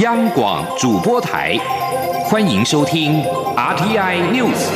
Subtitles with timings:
[0.00, 1.58] 央广主播台，
[2.24, 3.22] 欢迎收听
[3.54, 4.70] RTI News。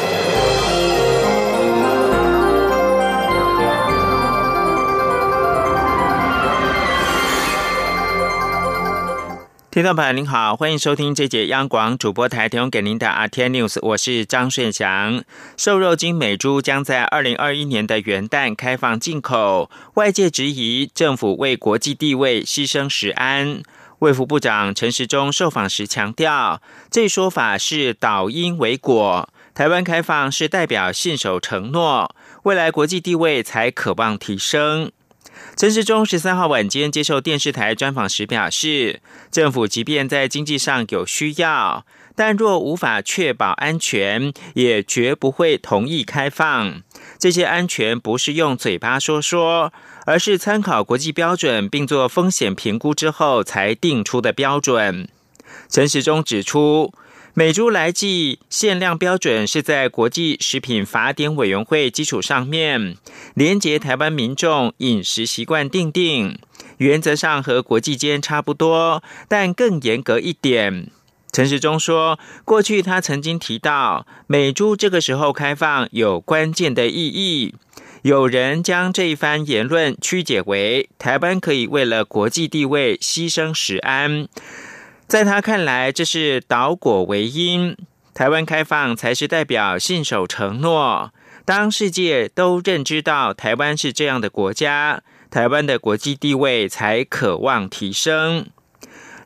[9.71, 15.25] 听众朋友您好，欢迎收听这节央广主播台提供给您的 RTI News，我是张顺祥。
[15.57, 23.63] 瘦肉精美猪将在二零二一年的元旦开放进口，外界质疑政府为国际地位牺牲食安。
[24.05, 29.31] 卫福部长陈时中受访时强调，这说法是导因为果。
[29.55, 34.93] 台湾开放是代表信守承诺，未来国际地位才渴望提升。
[35.57, 46.83] 陈时中十三号晚间接受电视台专访时表示，政府即便在经济上有需要，但若无法确保安全，也绝不会同意开放。
[47.19, 49.73] 这些安全不是用嘴巴说说。
[50.05, 55.09] 而是参考国际标准，并做风险评估之后才定出的标准。
[55.69, 56.93] 陈时中指出，
[57.33, 62.97] 美猪来记限量标准是在国际食品法典委员会基础上面，
[63.35, 66.39] 连结台湾民众饮食习惯定定，
[66.79, 70.91] 原则上和国际间差不多，但更严格一点。
[71.33, 77.55] 陈时中说，过去他曾经提到，美猪这个时候开放有关键的意义。
[78.05, 84.29] 有人将这一番言论曲解为台湾可以为了国际地位牺牲食安，
[85.09, 87.75] 在他看来，这是倒果为因。
[88.13, 91.15] 台湾开放才是代表信守承诺。
[91.47, 98.45] 当世界都认知到台湾是这样的国家，台湾的国际地位才渴望提升。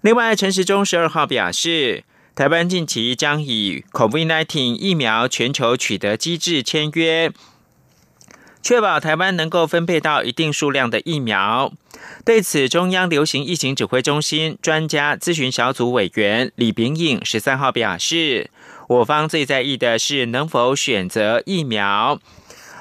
[0.02, 2.04] 另外，陈时中十二号表示，
[2.36, 7.32] 台湾近期将以 COVID-19 疫苗全球取得机制签约。
[8.68, 11.72] 确保台湾能够分配到一定数量的疫苗。
[12.22, 18.50] 对此，中央流行疫情指挥中心专家咨询小组委员李炳颖十三号表示，
[18.88, 22.20] 我方最在意的是能否选择疫苗，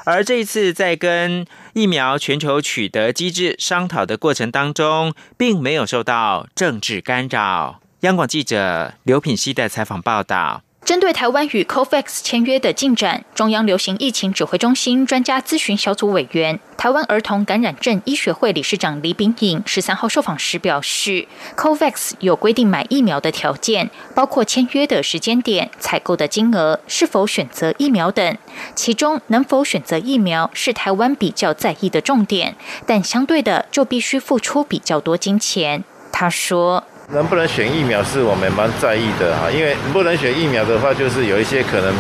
[0.04, 7.80] 而这一次在跟疫苗全球取得机制商讨的过程当中，并没有受到政治干扰。
[8.02, 10.64] 央广记者刘品熙的采访报道。
[10.88, 21.28] 针对台湾与 COVAX 签约的进展，中央流行疫情指挥中心专家咨询小组委员、台湾儿童感染症医学会理事长李炳颖十三号受访时表示
[21.58, 28.38] ，COVAX 有规定买疫苗的条件，包括签约的时间点、采购的金额、是否选择疫苗等。
[28.74, 32.56] 其中，能否选择疫苗是台湾比较在意的重点，
[32.86, 35.84] 但相对的就必须付出比较多金钱。
[36.14, 36.86] 他说。
[37.14, 41.94] 能不能选疫苗是我们蛮在意的哈，因为不能选疫苗的话，就是有一些可能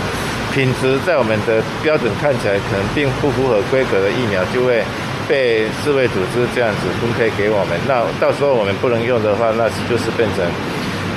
[0.53, 4.83] 品质在我们的标准看起来可能并不符合规格的疫苗，就会
[5.27, 7.79] 被世卫组织这样子分配给我们。
[7.87, 10.43] 那到时候我们不能用的话，那就是变成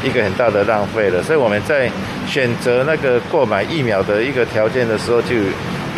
[0.05, 1.21] 一个很大的浪费了。
[1.21, 1.91] 所以我们在
[2.29, 5.35] 选择那个购买疫苗的一个条件的时候，就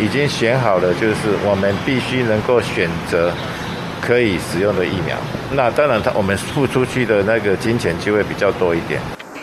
[0.01, 3.31] 已经选好了，就是我们必须能够选择。
[4.05, 5.15] 可以使用的疫苗，
[5.55, 8.99] 那当然，他我们付出去的那个金钱就会比较多一点。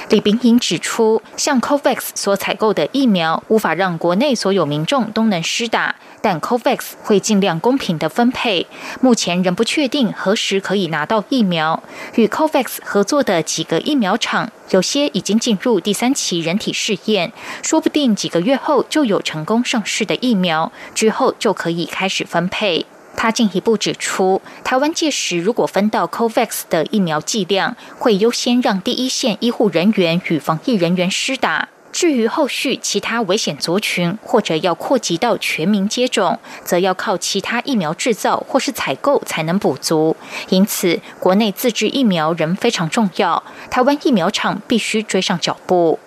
[0.09, 8.67] 李炳颖指出，像 COVAX 所采购的疫苗无法让国内所有民众都能施打，但 COVAX 会尽量公平的分配。
[9.01, 11.81] 目前仍不确定何时可以拿到疫苗。
[12.17, 17.33] 与 COVAX 合作的几个疫苗厂，有些已经进入第三期人体试验，
[17.63, 22.85] 说不定几个月后就有成功上市的疫苗，之后就可以开始分配。
[23.23, 31.69] 他进一步指出，台湾届时如果分到 COVAX 的疫苗剂量，会优先让第一线医护人员与防疫人员施打。
[31.93, 40.17] 至于后续其他危险族群或者要扩及到全民接种，则要靠其他疫苗制造或是采购才能补足。
[40.49, 45.99] 因此，国内自制疫苗仍非常重要，台湾疫苗厂必须追上脚步。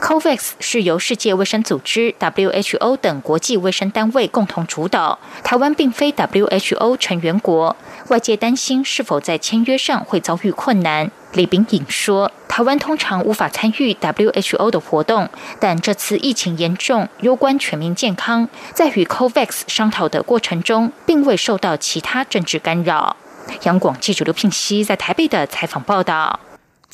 [0.00, 7.74] COVAX 是由世界卫生组织 （WHO） 等国际卫生单位共同主导，台湾并非 WHO 成员国，
[8.08, 11.10] 外界担心是否在签约上会遭遇困难。
[11.32, 15.28] 李炳颖说：“台湾通常无法参与 WHO 的活动，
[15.58, 23.16] 但这次疫情严重，攸关全民健康，在与 COVAX 商讨的过程中，并未受到其他政治干扰。”
[23.62, 26.40] 央广记者刘聘熙在台北的采访报道。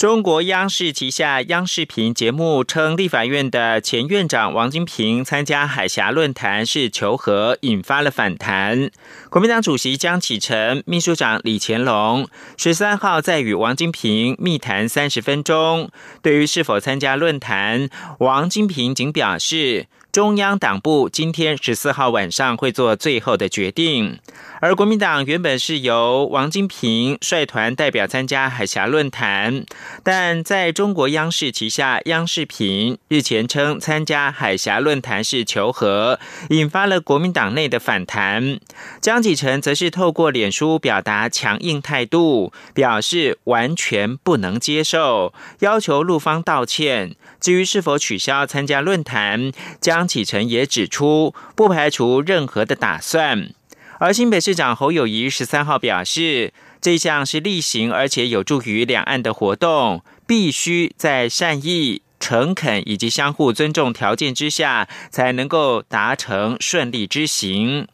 [0.02, 8.90] 中国央视旗下央视频节目称，立法院的前院长王金平参加海峡论坛是求和，引发了反弹。
[9.30, 15.88] 国民党主席江启臣、秘书长李乾隆十三号在与王金平密谈三十分钟。
[16.20, 17.88] 对于是否参加论坛，
[18.18, 19.86] 王金平仅表示。
[20.12, 24.18] 中央党部今天十四号晚上会做最后的决定，
[24.60, 29.64] 而国民党原本是由王金平率团代表参加海峡论坛，
[30.04, 36.20] 但在中国央视旗下央视频日前称参加海峡论坛是求和，
[36.50, 38.60] 引发了国民党内的反弹。
[39.00, 47.16] 江启臣则是透过脸书表达强硬态度，表示完全不能接受，要求陆方道歉。
[47.40, 49.50] 至于是否取消参加论坛，
[49.80, 53.50] 将启程也指出不排除任何的打算。
[53.98, 56.52] 而新北市长侯友谊十三号表示。
[56.82, 67.86] 这项是例行而且有助于两岸的活动，必须在善意、诚恳以及相互尊重条件之下，才能够达成顺利之行。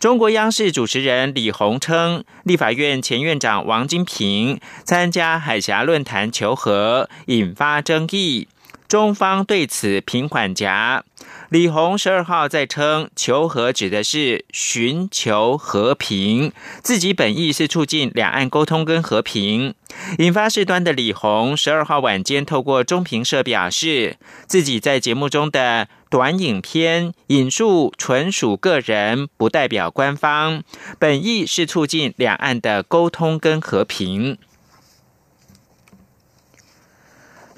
[0.00, 8.48] 中国央视主持人李红称，立法院前院长王金平参加海峡论坛求和，引发争议。
[8.94, 11.02] 中方对此平缓夹。
[11.48, 19.74] 李红十二号再称，求和指的是寻求和平，自己本意是促进两岸沟通跟和平。
[20.18, 30.62] 引发事端的李红十二号晚间透过中评社表示，自己在节目中的短影片引述纯属个人，不代表官方，
[31.00, 34.38] 本意是促进两岸的沟通跟和平。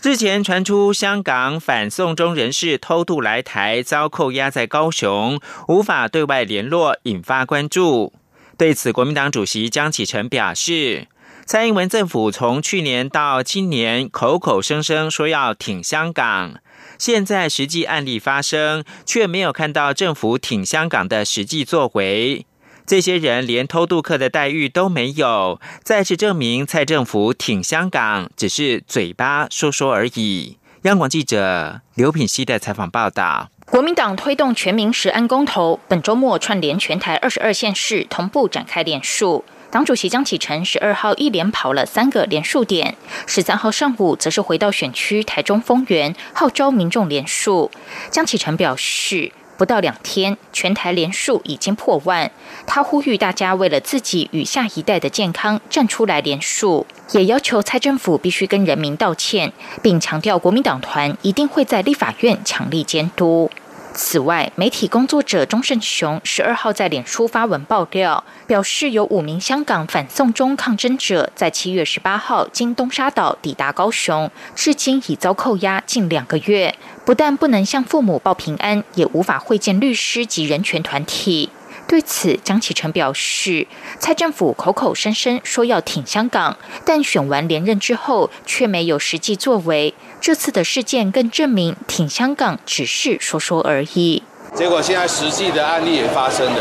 [0.07, 8.13] 日前传出香港反送中人士偷渡来台，遭扣押在高雄，无法对外联络，引发关注。
[8.57, 11.09] 对此，国民党主席江启臣表示，
[11.45, 16.55] 蔡英文政府从去年到今年，口口声声说要挺香港，
[16.97, 22.47] 现在实际案例发生，却没有看到政府挺香港的实际作为。
[22.87, 30.57] 这些人连偷渡客的待遇都没有，再次证明蔡政府挺香港只是嘴巴说说而已。
[30.83, 39.45] 央广记者刘品熙的采访报道：国民党推动全民实安公投，本周末串联全台二十二县市同步展开联署。
[39.69, 42.97] 党主席江启臣十二号一连跑了三个联署点，
[43.27, 47.73] 十三号上午则是回到选区台中丰原，号召民众联署。
[48.13, 49.33] 江启臣表示。
[49.57, 52.31] 不到两天，全台连数已经破万。
[52.67, 63.51] 他呼吁大家为了自己与下一代的健康站出来连数，也要求蔡政府必须跟人民道歉，并强调国民党团一定会在立法院强力监督。
[63.97, 76.75] 此外，媒体工作者钟胜雄十二号在脸书发文爆料，表示有五名香港反送中抗争者在七月十八号经东沙岛抵达高雄，至今已遭扣押近两个月，
[77.07, 81.49] 不但不能向父母报平安，也无法会见律师及人权团体。
[81.89, 83.67] 对此，江启臣表示，
[84.01, 89.95] 蔡政府口口声声说要挺香港，但选完连任之后却没有实际作为。
[90.21, 94.25] 这次的事件更证明，挺香港只是说说而已。
[94.53, 96.59] 结果现在实际的案例也发生了，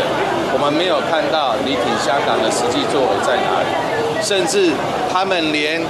[0.53, 3.67] 我们没有看到你挺香港的实际作为在哪里，
[4.21, 4.71] 甚至
[5.11, 5.81] 他们连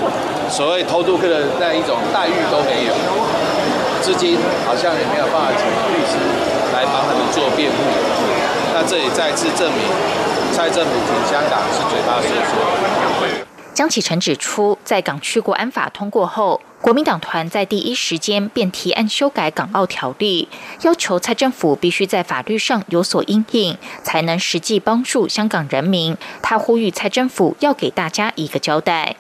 [0.50, 2.96] 所谓偷渡客的那一种待遇都没有，
[4.02, 6.16] 至今好像也没有办法请律师
[6.72, 7.76] 来帮他们做辩护。
[8.78, 9.82] 那这里再次证明，
[10.52, 13.46] 蔡政府挺香港是嘴巴说说。
[13.74, 20.50] 江启臣指出，在港区国安法通过后，国民党团在第一时间便提案修改港澳条例，
[20.82, 26.18] 要求蔡政府必须在法律上有所应应，才能实际帮助香港人民。
[26.42, 29.16] 他呼吁蔡政府要给大家一个交代。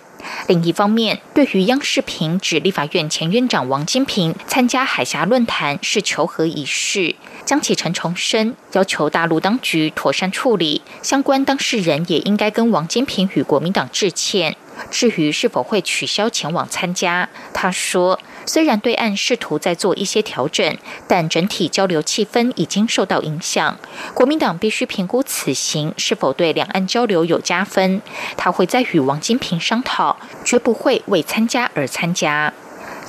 [0.48, 7.16] 另一方面，对于央视频指立法院前院长王金平参加海峡论坛是求和仪式。
[7.46, 14.56] 江启臣重申，要求大陆当局妥善处理相关当事人，也应该跟王金平与国民党致歉。
[14.90, 20.78] 至于是否会取消前往参加，他说，虽然对岸试图在做一些调整，
[21.08, 23.78] 但整体交流气氛已经受到影响。
[24.14, 28.02] 国民党必须评估此行是否对两岸交流有加分，
[28.38, 32.54] 他会再与王金平商讨，绝不会为参加而参加。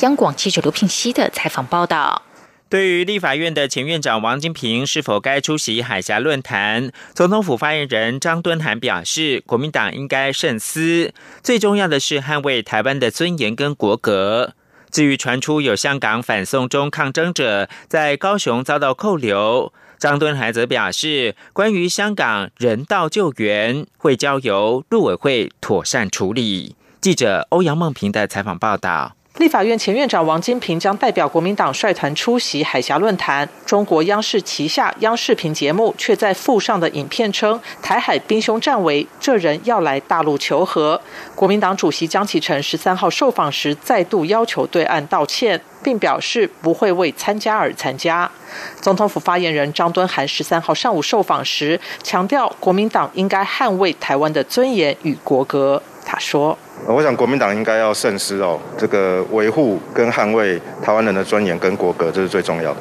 [0.01, 2.26] 央广记者刘聘熙的采访报道。
[2.69, 11.13] 对于立法院的前院长王金平是否该出席海峡论坛，总统府发言人张敦涵表示，国民党应该慎思，
[11.45, 14.55] 最重要的是捍卫台湾的尊严跟国格。
[14.91, 26.75] 至于传出有香港反送中抗争者在高雄遭到扣留，张敦涵则表示，关于香港人道救援会交由陆委会妥善处理。
[27.01, 29.16] 记者欧阳梦平的采访报道。
[29.39, 33.47] 立法院前院长王金平将代表国民党率团出席海峡论坛。
[33.67, 40.99] 中国央视旗下央视频节目却在附上的影片称，台海兵凶战危，这人要来大陆求和。
[41.35, 48.31] 国民党主席江启臣十三号受访时再度要求对岸道歉，并表示不会为参加而参加。
[48.81, 55.83] 总统府发言人张敦涵十三号上午受访时强调，国民党应该捍卫台湾的尊严与国格。
[56.09, 62.81] 他说：“我想国民党应该要慎思哦，这个维护跟捍卫台湾人的尊严跟国格，这是最重要的。”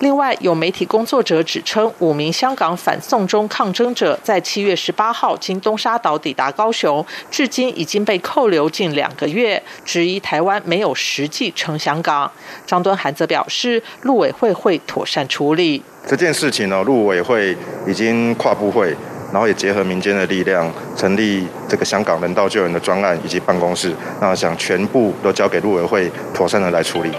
[0.00, 12.28] 另外，有媒体工作者指称，五名香港反送中抗争者在七月十八号经东沙岛抵达高雄，至今已经被扣留近两个月，质疑台湾没有实际称香港。
[12.66, 16.82] 张敦涵则表示，陆委会会妥善处理这件事情呢。
[16.82, 18.96] 陆委会已经跨部会，
[19.32, 27.10] 然后也结合民间的力量，成立这个香港人道救援的专案以及办公室，那想全部都交给陆委会妥善的来处理。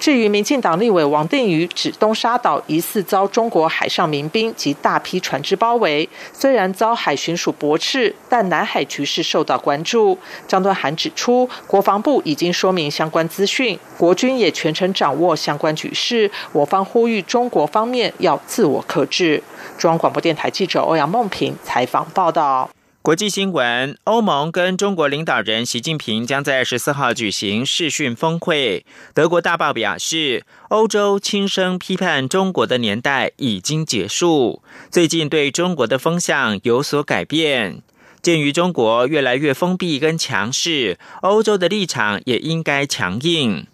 [0.00, 10.16] 至于民进党立委王定宇指东沙岛疑似遭中国海上民兵及大批船只包围，虽然遭海巡署驳斥，但南海局势受到关注。
[10.48, 16.30] 张端涵指出，国防部已经说明相关资讯，国军也全程掌握相关局势。
[16.52, 19.42] 我方呼吁中国方面要自我克制。
[19.76, 22.70] 中央广播电台记者欧阳梦平采访报道。
[23.02, 28.84] 国际新闻：欧盟跟中国领导人习近平将在十四号举行视讯峰会。
[29.14, 37.80] 德国大报表示，欧洲轻声批判中国的年代已经结束，最近对中国的风向有所改变。
[38.20, 43.66] 鉴于中国越来越封闭跟强势，欧洲的立场也应该强硬。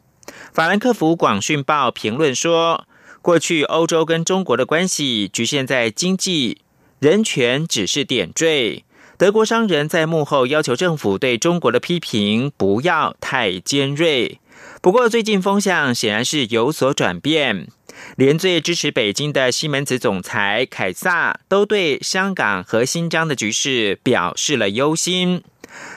[0.53, 2.87] 法兰克福广讯报评论说，
[3.21, 6.59] 过去欧洲跟中国的关系局限在经济，
[7.01, 8.85] 人权只是点缀。
[9.19, 14.41] 德国商人在幕后要求政府对中国的批评不要太尖锐。
[14.83, 17.69] 不过，最近风向显然是有所转变。
[18.17, 25.43] 连最支持北京的西门子总裁凯撒都对香港和新疆的局势表示了忧心。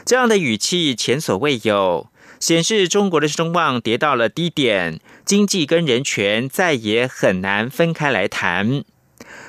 [0.05, 2.07] 这样的语气前所未有，
[2.39, 8.85] 显示中国的声望跌到了低点，经济跟人权再也很难分开来谈。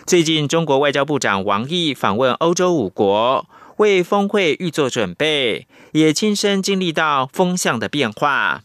[0.04, 3.46] 最近，中国外交部长王毅访问欧洲五国。
[3.80, 8.62] 为峰会预做准备，也亲身经历到风向的变化。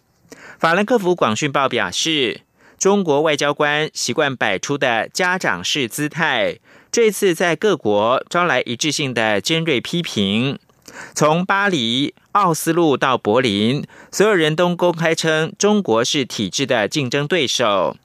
[0.60, 2.42] 法兰克福广讯报表示，
[2.78, 6.60] 中国外交官习惯摆出的家长式姿态，
[6.92, 10.60] 这次在各国招来一致性的尖锐批评。
[11.14, 17.96] 从巴黎、奥斯陆到柏林，所有人都公开称中国是体制的竞争对手。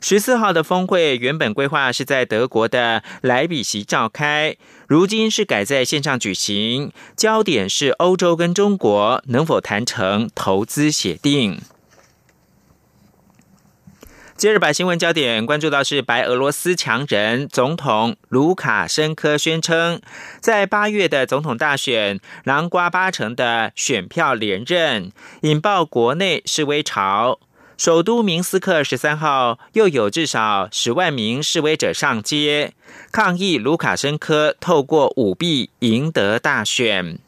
[0.00, 11.60] 十四号的峰会原本规划是在德国的莱比锡召开，如今是改在线上举行，焦点是欧洲跟中国能否谈成投资协定。
[14.36, 20.00] 接着把新闻焦点关注到是白俄罗斯强人总统卢卡申科宣称，
[20.38, 27.40] 在八月的总统大选囊瓜八成的选票连任，引爆国内示威潮。
[27.78, 32.74] 首都明斯克十三号又有至少十万名示威者上街
[33.12, 37.20] 抗议卢卡申科透过舞弊赢得大选。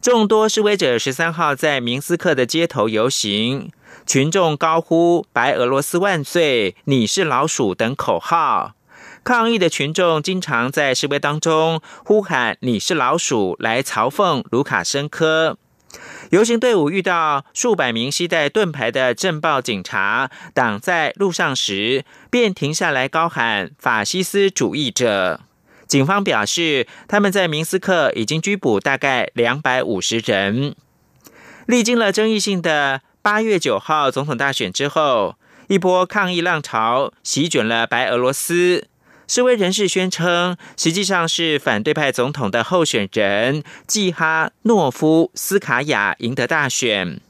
[0.00, 3.70] 众多示威者十三号在明斯克的街头游行，
[4.06, 8.72] 群众高呼“白俄罗斯万岁”“你是老鼠”等口号。
[9.22, 15.58] 抗议的群众经常在示威当中呼喊“你是老鼠”来嘲讽卢卡申科。
[16.30, 25.40] 游行队伍遇到数百名携带盾牌的镇暴警察挡在路上时，便停下来高喊“法西斯主义者”。
[25.86, 30.74] 警方表示，他们在明斯克已经拘捕大概两百五十人。
[31.66, 35.36] 历经了争议性的八月九号总统大选之后，
[35.68, 38.88] 一波抗议浪潮席卷了白俄罗斯。
[39.34, 47.20] 示威人士宣称，实际上是反对派总统的候选人季哈诺夫斯卡娅赢得大选。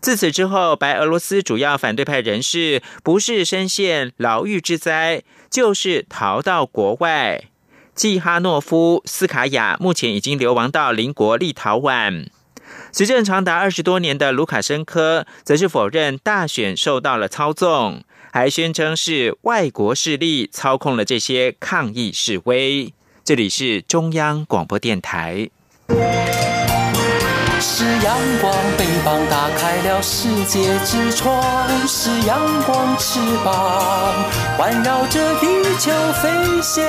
[0.00, 7.44] 自此之后，白俄罗斯主要反对派人士不是深陷牢狱之灾，就是逃到国外。
[7.94, 12.26] 季哈诺夫斯卡娅目前已经流亡到邻国立陶宛。
[12.90, 18.02] 执政长达二十多年的卢卡申科则是否认大选受到了操纵。
[18.38, 22.94] 还宣称是外国势力操控了这些抗议示威。
[23.24, 25.50] 这里是中央广播电台。
[27.60, 34.14] 是阳光，翅膀打开了世界之窗；是阳光，翅膀
[34.56, 35.46] 环绕着地
[35.80, 35.90] 球
[36.22, 36.86] 飞翔。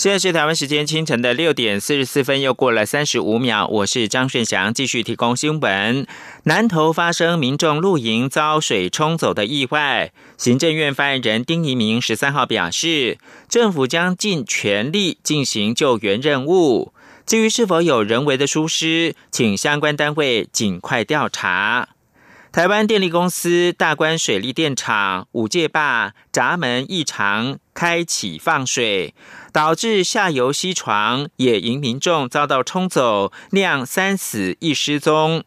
[0.00, 3.66] 现在是台湾时间清晨的六点四十四分，又过了三十五秒。
[3.66, 6.06] 我是张顺祥，继续提供新闻。
[6.44, 16.94] 南投发生民众露营遭水冲走的意外，行政院发言人丁仪明十三号表示，政府将尽全力进行救援任务。
[17.26, 21.90] 至于是否有人为的疏失，请相关单位尽快调查。
[22.52, 29.14] 台湾电力公司大关水利电厂五界坝闸门异常开启放水，
[29.52, 35.44] 导致下游溪床野营民众遭到冲走，酿三死一失踪。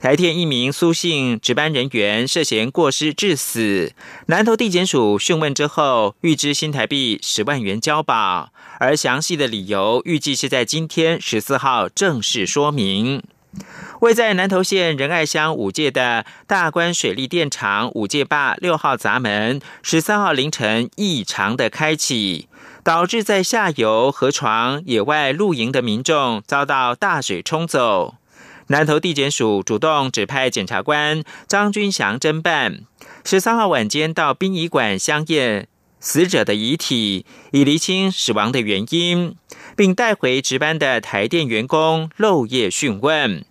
[0.00, 3.92] 台电一名苏姓值班人员涉嫌过失致死，
[4.28, 8.50] 南投地检署讯问之后，预支新台币十万元交保，
[8.80, 13.22] 而详细的理由预计是在今天十四号正式说明。
[14.00, 22.48] 位在南投县仁爱乡五界的大关水利电厂五界坝六号闸门，十三号凌晨异常的开启，
[22.84, 28.14] 导致在下游河床野外露营的民众遭到大水冲走。
[28.68, 32.82] 南投地检署主动指派检察官张君祥侦办，
[33.24, 35.66] 十三号晚间到殡仪馆相验
[35.98, 39.34] 死者的遗体，以厘清死亡的原因，
[39.74, 43.44] 并带回值班的台电员工漏夜讯问。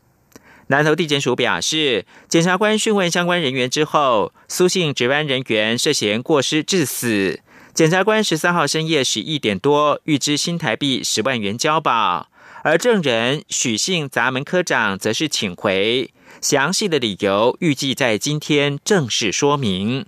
[0.68, 7.40] 南投地检署表示，检察官讯问相关人员之后，苏姓值班人员涉嫌过失致死。
[7.74, 12.28] 检察官十三号深夜十一点多，预支新台币十万元交保，
[12.64, 20.06] 而证人许姓闸门科长则是请回，详细的理由预计在今天正式说明。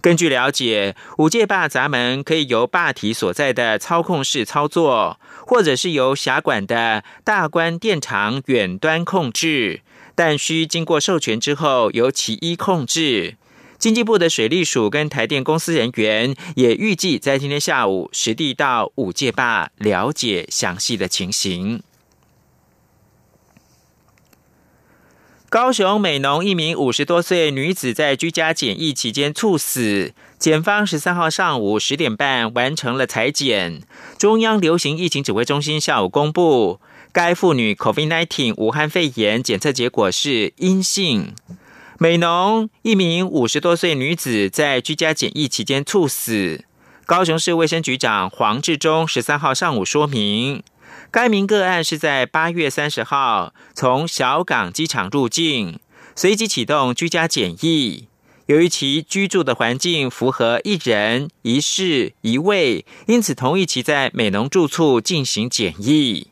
[0.00, 9.80] 根据了解，五界坝闸门可以由坝体所在的操控室操作，或者是由辖管的大关电厂远端控制，
[10.14, 13.36] 但需经过授权之后由其一控制。
[13.78, 21.82] 经济部的水利署跟台电公司人员也预计在今天下午实地到五界坝了解详细的情形。
[25.48, 33.82] 高雄美浓一名五十多岁女子在居家检疫期间猝死，检方十三号上午十点半完成了裁剪。
[34.18, 41.34] 中央流行疫情指挥中心下午公布，该妇女 COVID-19 武汉肺炎检测结果是阴性。
[41.98, 46.64] 美浓一名五十多岁女子在居家检疫期间猝死，
[47.06, 50.62] 高雄市卫生局长黄志忠十三号上午说明。
[51.10, 55.80] 该名个案是在八月三十号从小港机场入境，
[56.14, 58.08] 随即启动居家检疫。
[58.46, 66.28] 由于其居住的环境符合一人一室一卫，因此同意其在美浓住处进行检疫。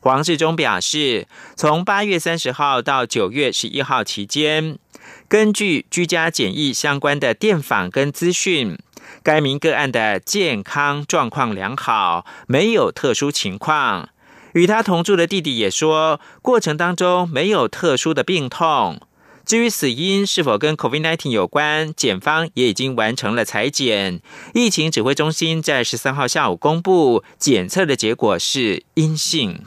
[0.00, 4.78] 黄志忠表示，从八月三十号到九月十一号期间，
[5.28, 8.78] 根据居家检疫相关的电访跟资讯。
[9.22, 14.10] 该名个案的健康状况良好，没有特殊情况。
[14.52, 19.00] 与他同住的弟弟也说，过程当中没有特殊的病痛。
[19.46, 24.20] 至于死因是否跟 COVID-19 有关，检方也已经完成了裁剪。
[24.54, 29.60] 疫情指挥中心在十三号下午公布检测的结果是阴性。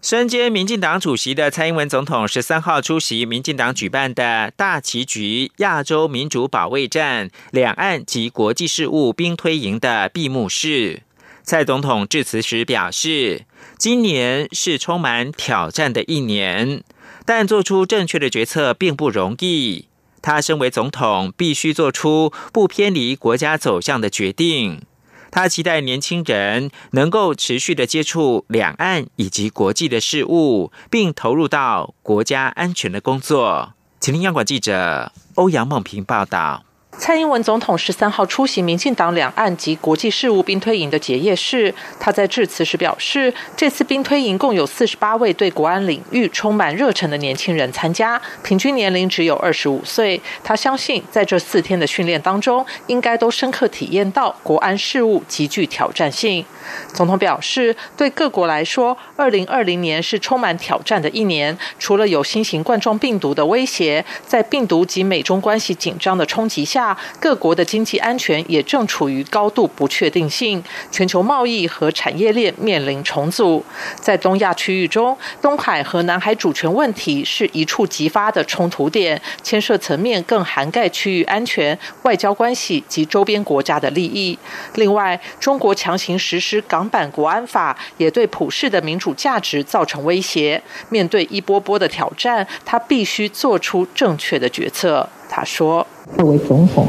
[0.00, 11.02] 身兼民进党主席的蔡英文总统十三号出席民进党举办的大棋局亚洲民主保卫战两岸及国际事务兵推营的闭幕式。
[11.42, 13.44] 蔡总统致辞时表示，
[13.76, 16.84] 今年是充满挑战的一年，
[17.24, 19.86] 但做出正确的决策并不容易。
[20.22, 24.82] 他身为总统，必须做出不偏离国家走向的决定。
[25.30, 33.74] 他期待年轻人能够持续的接触两岸以及国际的事务，并投入到国家安全的工作。
[33.98, 36.64] 请听央广记者欧阳梦平报道。
[36.98, 50.20] 蔡英文总统十三号出席民进党两岸及国际事务兵推营的结业式，他在致辞时表示，这次兵推营共有四十八位对国安领域充满热忱的年轻人参加，平均年龄只有二十五岁。
[50.44, 56.44] 他相信，在这四天的训练当中，应该都深刻体验到国安事务极具挑战性。
[56.92, 66.89] 总统表示，对各国来说，二零二零年是充满挑战的一年，除了有新型冠状病毒的威胁，在病毒及美中关系紧张的冲击下。
[67.18, 73.64] 各国的经济安全也正处于高度不确定性，全球贸易和产业链面临重组。
[74.00, 84.38] 在东亚区域中，东海和南海主权问题是一触即发的冲突点，牵涉层面更涵盖区域安全、外交关系及周边国家的利益。
[84.74, 90.62] 另外，中国强行实施港版国安法，也对普世的民主价值造成威胁。
[90.88, 95.08] 面对一波波的挑战，他必须做出正确的决策。
[95.28, 96.86] 他说：“作为总统，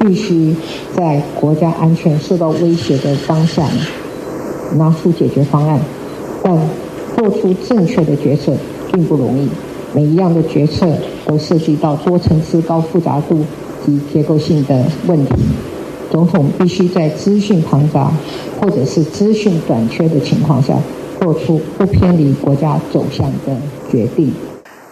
[0.00, 0.54] 必须
[0.96, 3.66] 在国家安全受到威胁的当下，
[4.76, 5.80] 拿出解决方案。
[6.42, 6.58] 但
[7.16, 8.52] 做出正确的决策
[8.92, 9.48] 并不容易，
[9.94, 10.88] 每一样的决策
[11.24, 13.38] 都涉及到多层次、高复杂度
[13.86, 15.34] 及结构性的问题。
[16.10, 18.12] 总统必须在资讯庞杂
[18.60, 20.74] 或者是资讯短缺的情况下，
[21.20, 23.56] 做出不偏离国家走向的
[23.90, 24.32] 决定。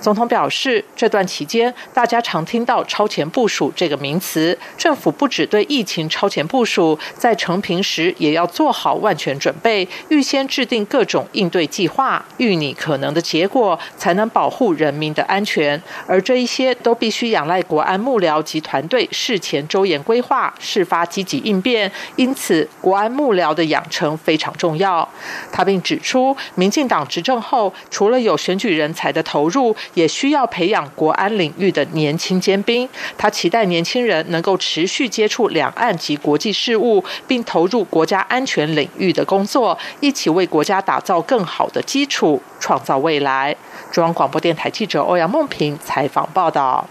[0.01, 15.81] 总统表示，这段期间大家常听到“超前部署”这个名词，政府不只对疫情超前部署，在成平时也要做好万全准备，预先制定各种应对计划，预拟可能的结果，才能保护人民的安全。
[16.07, 21.91] 而这一些都必须仰赖国安幕僚及团队事前周延规划，事发积极应变。
[22.17, 25.07] 因此，国安幕僚的养成非常重要。
[25.53, 32.89] 他并指出，民进党执政后，除了有选举人才的投入，也需要培养国安领域的年轻尖兵。
[33.17, 43.57] 他期待年轻人能够持续接触两岸及国际事务，并投入国家安全领域的工作，一起为国家打造更好的基础，创造未来。
[43.91, 46.89] 中央广播电台记者欧阳梦平采访报道。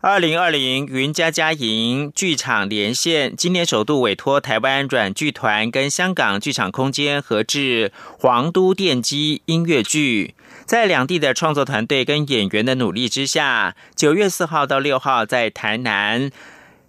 [0.00, 10.34] 二零二零云家家营剧场连线今年首度委托台湾软剧团跟香港剧场空间合制《皇都电机》音乐剧。
[10.66, 16.30] 在两地的创作团队跟演员的努力之下，九月四号到六号在台南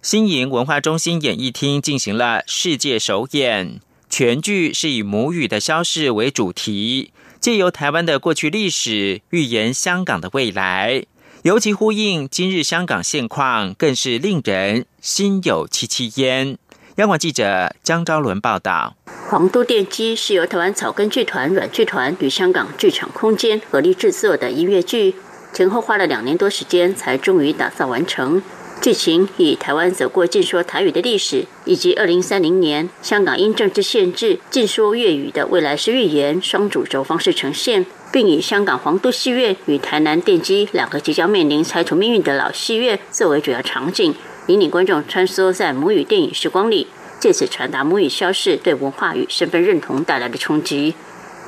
[0.00, 3.80] 新营文化中心演艺厅进行了世界首演。
[4.08, 11.04] 全剧是以母语的消逝为主题，借由台湾的过去历史，预言香港的未来，
[11.42, 16.56] 尤其呼应今日香港现况，更是令人心有戚戚焉。
[16.96, 18.96] 央广记者江昭伦报道。
[19.28, 25.14] 皇都电机是由台湾草根剧团软剧团与香港剧场空间合力制作的音乐剧，
[25.52, 28.40] 前后花了两年多时间才终于打造完成。
[28.80, 44.14] 剧情以台湾走过禁说台语的历史，以及二零三零年香港因政治限制禁说粤语的未来式预言双主轴方式呈现，并以香港皇都戏院与台南电机两个即将面临拆除命运的老戏院作为主要场景，
[44.46, 46.86] 引领观众穿梭在母语电影时光里。
[47.18, 50.94] 借此传达母语消逝对文化与身份认同带来的冲击。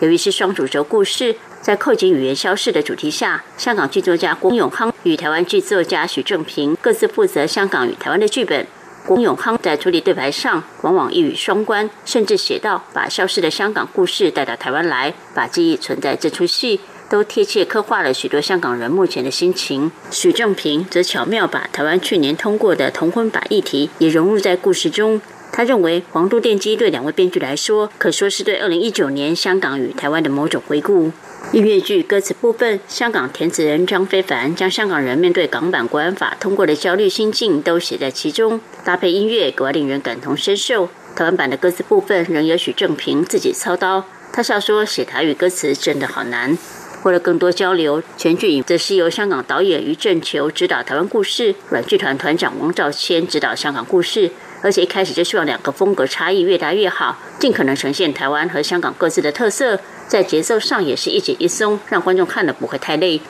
[0.01, 8.67] 由于是双主轴故事，在扣紧语言消逝的主题下，香港剧作家龚永康与台湾剧作家许正平各自负责香港与台湾的剧本。
[9.07, 19.90] 龚永康在处理对白上，往往一语双关，甚至写到把消失的香港故事带到台湾来，把记忆存在这出戏，都贴切刻画了许多香港人目前的心情。
[20.11, 25.21] 许正平则巧妙把台湾去年通过的同婚法议题也融入在故事中。
[25.51, 31.11] 他认为，《黄都电机》对两位编剧来说，可说是对二零一九年香港与台湾的某种回顾。
[31.53, 40.90] 音乐剧歌词部分，香港填词人张非凡将香港人面对港版国安法通过的焦虑心境都写在其中，搭配音乐格外令人感同身受。
[41.16, 46.57] 台湾版的歌词部分仍由许正平自己操刀，他笑说：“写台语歌词真的好难。”
[47.05, 54.31] 为了更多交流，全剧则是由香港导演于正球指导台湾故事，软剧团团长王兆谦指导香港故事。
[54.61, 63.21] 而且一开始就希望两个风格差异越大越好，尽可能呈现台湾和香港各自的特色，在节奏上也是一紧一松，让观众看了不会太累。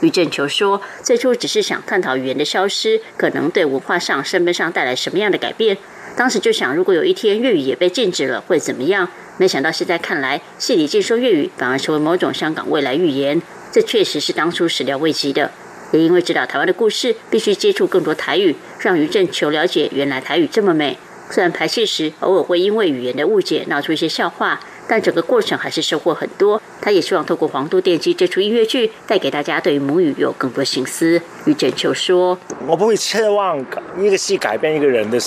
[0.00, 5.76] 于正球说，最初只是想探讨语言的消失可能对文化上、身份上带来什么样的改变。
[6.16, 9.10] 当时就想，如果有一天粤语也被禁止了，会怎么样？
[9.38, 15.50] 没想到现在看来，戏里尽说粤语反而成为某种香港未来预言，这确实是当初始料未及的。
[15.92, 20.98] 也因为知道台湾的故事，必须接触更多台语，让于正求了解原来台语这么美。
[21.30, 26.60] 虽然排戏时偶尔会因为语言的误解闹出一些笑话，但整个过程还是收获很多。
[26.80, 31.20] 他也希望透过《黄都电机》这出音乐剧，带给大家对于母语有更多心思。
[31.44, 33.58] 于正求说：“我不会奢望
[33.98, 35.18] 一个戏改变一个人的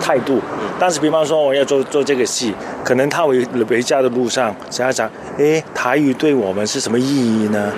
[0.00, 0.40] 态度，
[0.78, 7.72] 但是比方说我要做做这个戏，可能他回回家的路上想一想，哎，台语对我们是什么意义呢？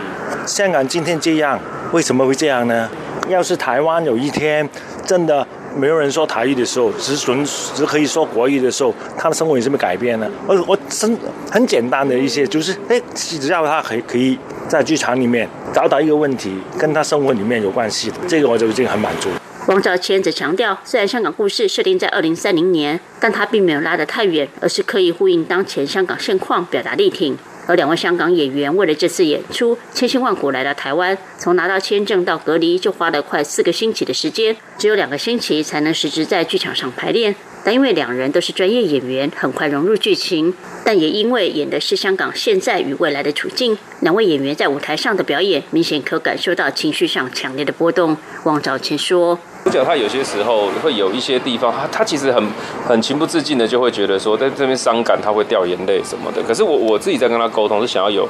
[0.45, 1.59] 香港今天这样。”
[1.91, 2.87] 为什么会这样呢？
[3.31, 4.69] 要是台湾有一天
[5.07, 5.47] 真的
[5.79, 10.29] 没有人说台语的时候，只纯只可以说国语的时候，他的生活有什么改变呢？
[10.49, 11.17] 我我生
[11.49, 14.37] 很简单的一些，就是哎，只要他可以可以
[14.67, 19.29] 在剧场里面找到一个问题跟他生活里面有关系的，这个我就已经很满足。
[19.69, 27.39] 王兆谦则强调，虽然香港故事设定在二零三零年，但他并没有拉得太远，而是刻意呼应当前香港现况，表达力挺。
[27.69, 37.37] 而两位香港演员为了这次演出，千辛万苦来到台湾，从拿到签证到隔离就花了快四个星期的时间，只有两个星期才能实质在剧场上排练。
[37.63, 48.17] 但因为两人都是专业演员，很快融入剧情，但也因为演的是香港现在与未来的处境，两位演员在舞台上的表演明显可感受到情绪上强烈的波动。
[48.45, 49.39] 王兆谦说。
[49.69, 52.43] 主角他有些时候会有一些地方，他他其实很
[52.87, 56.43] 很情不自禁的就会觉得说，在这边伤感，他会掉眼泪什么的。
[56.43, 58.27] 可是我我自己在跟他沟通，是想要有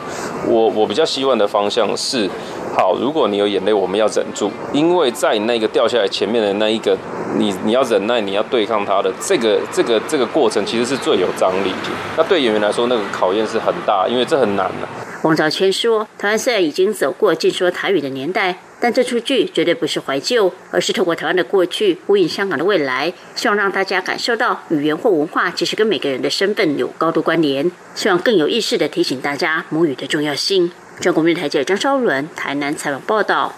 [0.48, 2.28] 我我比较希望的方向是。
[2.76, 6.96] 好，如果你有眼泪，我们要忍住，因为在那个掉下来前面的那一个，
[7.36, 11.90] 你你要忍耐，你要对抗他的这个这个这个过程，其实是最有张力的。
[12.16, 14.88] 那对演员来说，那个考验是很大，因为这很难的。
[15.22, 27.70] 王兆谦说：“台湾虽然已经走过尽说台语的年代，但这出剧绝对不是怀旧，而是透过台湾的过去呼应香港的未来，希望让大家感受到语言或文化其实跟每个人的身份有高度关联。
[27.94, 33.54] 希望更有意识的提醒大家母语的重要性。”中国电台记者张昭伦台南采访报道。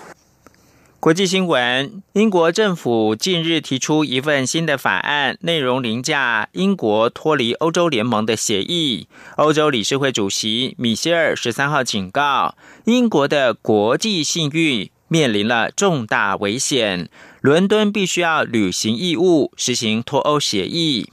[0.98, 9.08] 国际新闻：英国政府近日提出一份新的法案，内容凌驾英国脱离欧洲联盟的协议。
[9.36, 12.54] 欧洲理事会主席米歇尔十三号警告，
[12.84, 17.08] 英国的国际信誉面临了重大危险，
[17.40, 21.10] 伦敦必须要履行义务，实行脱欧协议。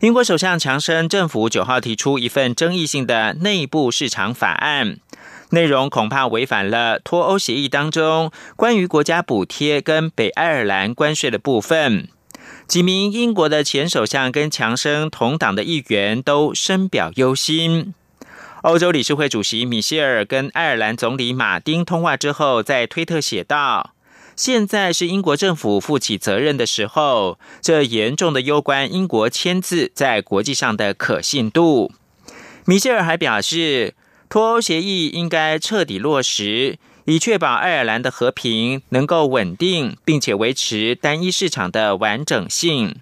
[0.00, 4.98] 英国首相强生政府九号提出一份争议性的内部市场法案。
[5.50, 12.08] 内容恐怕违反了脱欧协议当中关于国家补贴跟北爱尔兰关税的部分。
[12.66, 17.94] 几名英国的前首相跟强生同党的议员都深表忧心。
[18.66, 23.94] 欧洲理事会主席米歇尔跟爱尔兰总理马丁通话之后，在推特写道
[24.34, 31.92] ：“现在是英国政府负起责任的时候，这严重的攸关英国签字在国际上的可信度。”
[32.66, 33.94] 米歇尔还表示。
[34.28, 42.96] 脱欧协议应该彻底落实，以确保爱尔兰的和平能够稳定，并且维持单一市场的完整性。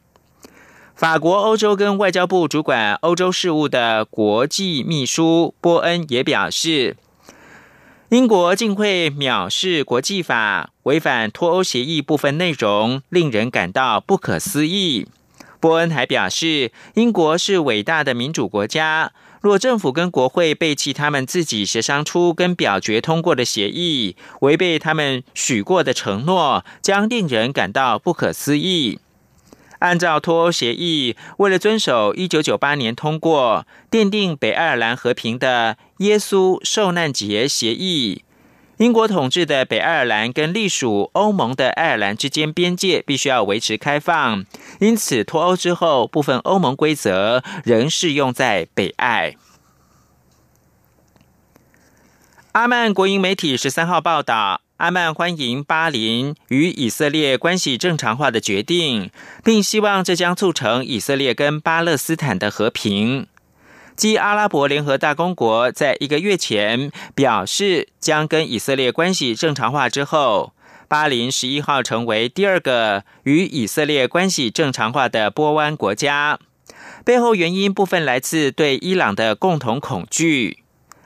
[0.95, 6.97] 法国欧洲跟外交部主管欧洲事务的国际秘书波恩也表示，
[8.11, 15.09] 英国竟会藐视国际法，违反脱欧协议部分内容，令人感到不可思议。
[15.59, 19.11] 波恩还表示，英国是伟大的民主国家。
[19.41, 29.01] 若政府跟国会背弃他们自己协商出跟表决通过的协议，违背他们许过的承诺，将令人感到不可思议。
[29.85, 38.25] 按照脱欧协议，为了遵守一九九八年通过奠定北爱尔兰和平的耶稣受难节协议。
[38.79, 44.47] 英国统治的北爱尔兰跟隶属欧盟的爱尔兰之间边界必须要维持开放，
[44.81, 49.37] 因此脱欧之后，部分欧盟规则仍适用在北爱。
[52.53, 59.11] 阿曼国营媒体十三号报道，阿曼欢迎巴林与以色列关系正常化的决定，
[59.45, 63.29] 并希望这将促成以色列跟巴勒斯坦的和平。
[63.95, 70.53] 继阿拉伯联合大公国在一个月前表示将跟以色列关系正常化之后，
[70.89, 76.41] 巴林十一号成为第二个与以色列关系正常化的波湾国家。
[77.05, 80.64] 背后原因部分来自对伊朗的共同恐惧。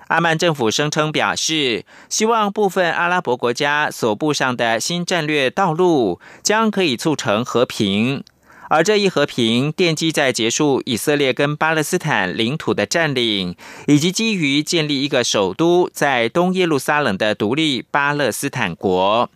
[0.09, 8.25] 阿曼政府声称表示，希望部分阿拉伯国家所布上的新战略道路将可以促成和平。
[8.71, 19.31] 而这一和平奠基在结束以色列跟巴勒斯坦领土的占领，以及基于建立一个首都在东耶路撒冷的独立巴勒斯坦国。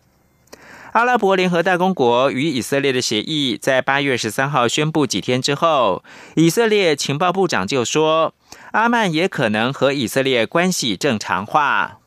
[0.91, 6.03] 阿拉伯联合大公国与以色列的协议在八月十三号宣布几天之后，
[6.35, 8.35] 以色列情报部长就说，
[8.73, 11.99] 阿曼也可能和以色列关系正常化。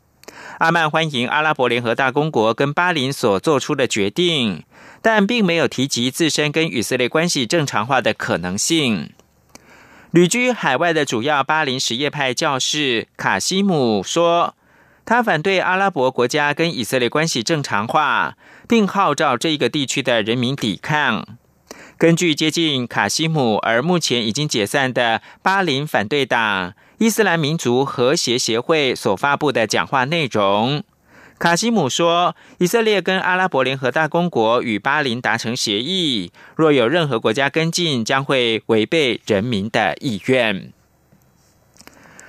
[0.59, 4.64] 阿曼欢迎阿拉伯联合大公国跟巴林所做出的决定。
[5.02, 9.12] 但并没有提及自身跟以色列关系正常化的可能性。
[10.11, 14.57] 旅居海外的主要巴林什叶派教士卡西姆说，
[15.05, 21.38] 他反对阿拉伯国家跟以色列关系正常化，并号召这一个地区的人民抵抗。
[21.98, 30.85] 根据接近卡西姆而目前已经解散的巴林反对党伊斯兰民族和谐协会所发布的讲话内容。
[31.38, 40.72] 卡西姆说：“以色列跟阿拉伯联合大公国与巴林达成协议，若有任何国家跟进，将会违背人民的意愿。”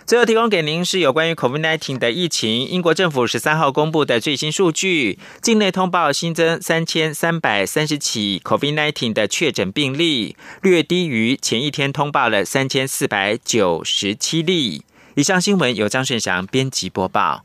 [0.08, 2.66] 最后提供给您是有关于 COVID-19 的疫情。
[2.66, 14.86] 英国政府十三号公布的最新数据，境内通报新增三千三百三十起 COVID-19 的确诊病例，略低于前一天通报了三千四百九十七例。
[15.16, 17.44] 以上新闻由张顺祥编辑播报。